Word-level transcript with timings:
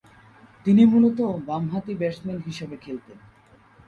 তিনি 0.65 0.81
মূলতঃ 0.85 1.19
বামহাতি 1.47 1.93
ব্যাটসম্যান 1.95 2.39
হিসেবে 2.39 2.75
খেলতেন। 2.77 3.17